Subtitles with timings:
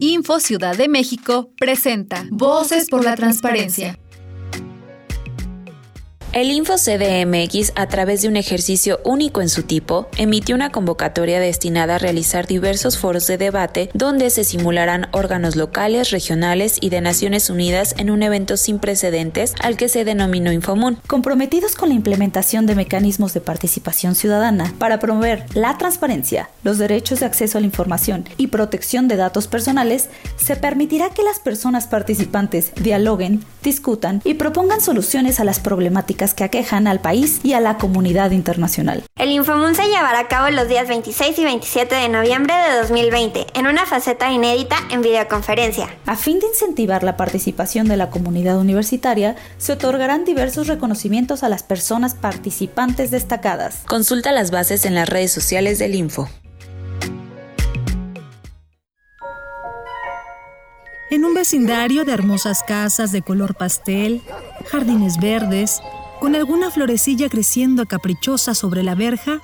[0.00, 3.98] Info Ciudad de México presenta Voces por la Transparencia.
[6.34, 11.38] El Info CDMX, a través de un ejercicio único en su tipo, emitió una convocatoria
[11.38, 17.00] destinada a realizar diversos foros de debate donde se simularán órganos locales, regionales y de
[17.00, 20.98] Naciones Unidas en un evento sin precedentes al que se denominó Infomun.
[21.06, 27.20] Comprometidos con la implementación de mecanismos de participación ciudadana para promover la transparencia, los derechos
[27.20, 31.86] de acceso a la información y protección de datos personales, se permitirá que las personas
[31.86, 37.60] participantes dialoguen, discutan y propongan soluciones a las problemáticas que aquejan al país y a
[37.60, 39.02] la comunidad internacional.
[39.16, 43.46] El Infomun se llevará a cabo los días 26 y 27 de noviembre de 2020
[43.54, 45.88] en una faceta inédita en videoconferencia.
[46.06, 51.48] A fin de incentivar la participación de la comunidad universitaria, se otorgarán diversos reconocimientos a
[51.48, 53.82] las personas participantes destacadas.
[53.86, 56.28] Consulta las bases en las redes sociales del Info.
[61.10, 64.20] En un vecindario de hermosas casas de color pastel,
[64.66, 65.80] jardines verdes,
[66.20, 69.40] con alguna florecilla creciendo caprichosa sobre la verja,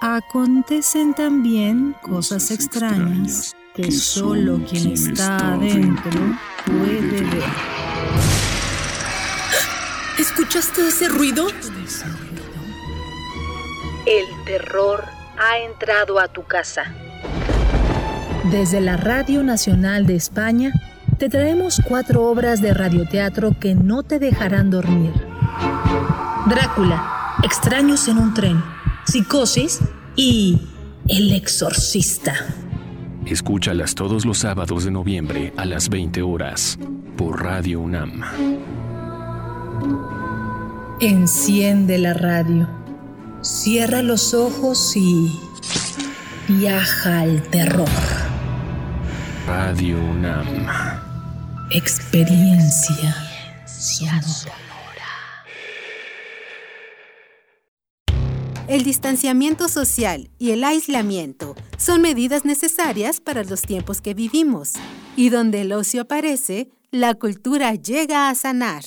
[0.00, 7.44] acontecen también cosas extrañas que solo quien está adentro puede ver.
[10.18, 11.46] ¿Escuchaste ese ruido?
[14.04, 15.04] El terror
[15.38, 16.92] ha entrado a tu casa.
[18.50, 20.72] Desde la Radio Nacional de España,
[21.18, 25.31] te traemos cuatro obras de radioteatro que no te dejarán dormir.
[26.46, 28.62] Drácula, Extraños en un tren,
[29.04, 29.80] Psicosis
[30.14, 30.60] y
[31.08, 32.34] El Exorcista.
[33.26, 36.78] Escúchalas todos los sábados de noviembre a las 20 horas
[37.16, 38.22] por Radio UNAM.
[41.00, 42.68] Enciende la radio,
[43.40, 45.40] cierra los ojos y
[46.48, 47.88] viaja al terror.
[49.46, 50.46] Radio UNAM.
[51.70, 53.16] Experiencia
[53.66, 54.71] sonora.
[58.72, 64.72] El distanciamiento social y el aislamiento son medidas necesarias para los tiempos que vivimos,
[65.14, 68.82] y donde el ocio aparece, la cultura llega a sanar.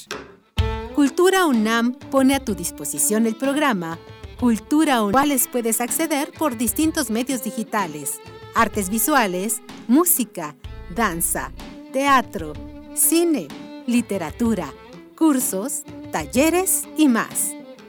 [0.95, 3.99] Cultura UNAM pone a tu disposición el programa
[4.39, 8.19] Cultura UNAM, cuales puedes acceder por distintos medios digitales,
[8.55, 10.55] artes visuales, música,
[10.95, 11.51] danza,
[11.93, 12.53] teatro,
[12.95, 13.49] cine,
[13.85, 14.73] literatura,
[15.15, 17.51] cursos, talleres y más.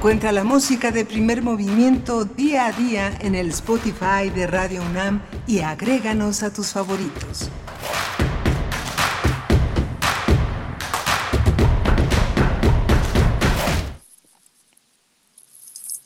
[0.00, 5.20] Encuentra la música de primer movimiento día a día en el Spotify de Radio UNAM
[5.46, 7.50] y agréganos a tus favoritos.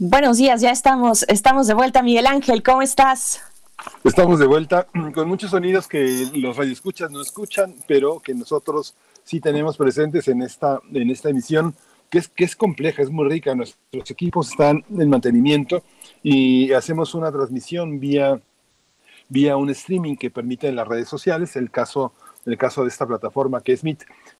[0.00, 2.02] Buenos días, ya estamos, estamos de vuelta.
[2.02, 3.42] Miguel Ángel, ¿cómo estás?
[4.02, 9.38] Estamos de vuelta con muchos sonidos que los radioescuchas no escuchan, pero que nosotros sí
[9.38, 11.76] tenemos presentes en esta, en esta emisión
[12.22, 13.54] que es, compleja, es muy rica.
[13.54, 15.82] Nuestros equipos están en mantenimiento
[16.22, 18.40] y hacemos una transmisión vía,
[19.28, 22.12] vía un streaming que permite en las redes sociales, el caso,
[22.46, 24.04] el caso de esta plataforma que es Meet.